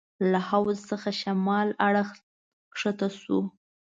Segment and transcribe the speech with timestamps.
[0.31, 2.09] له حوض څخه شمال اړخ
[2.73, 3.41] کښته شوو.